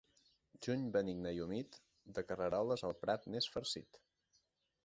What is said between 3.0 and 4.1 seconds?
prat n'és farcit.